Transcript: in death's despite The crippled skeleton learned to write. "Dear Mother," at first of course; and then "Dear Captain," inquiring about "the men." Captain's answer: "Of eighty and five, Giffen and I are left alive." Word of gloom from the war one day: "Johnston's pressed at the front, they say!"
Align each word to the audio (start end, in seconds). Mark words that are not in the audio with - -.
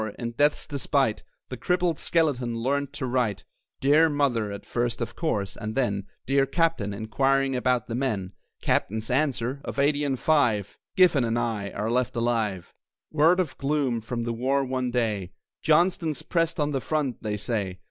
in 0.17 0.31
death's 0.31 0.65
despite 0.65 1.21
The 1.49 1.57
crippled 1.57 1.99
skeleton 1.99 2.55
learned 2.57 2.91
to 2.93 3.05
write. 3.05 3.43
"Dear 3.81 4.09
Mother," 4.09 4.51
at 4.51 4.65
first 4.65 4.99
of 4.99 5.15
course; 5.15 5.55
and 5.55 5.75
then 5.75 6.07
"Dear 6.25 6.47
Captain," 6.47 6.91
inquiring 6.91 7.55
about 7.55 7.85
"the 7.85 7.93
men." 7.93 8.31
Captain's 8.63 9.11
answer: 9.11 9.61
"Of 9.63 9.77
eighty 9.77 10.03
and 10.03 10.17
five, 10.19 10.75
Giffen 10.95 11.23
and 11.23 11.37
I 11.37 11.69
are 11.69 11.91
left 11.91 12.15
alive." 12.15 12.73
Word 13.11 13.39
of 13.39 13.55
gloom 13.59 14.01
from 14.01 14.23
the 14.23 14.33
war 14.33 14.65
one 14.65 14.89
day: 14.89 15.33
"Johnston's 15.61 16.23
pressed 16.23 16.59
at 16.59 16.71
the 16.71 16.81
front, 16.81 17.21
they 17.21 17.37
say!" 17.37 17.77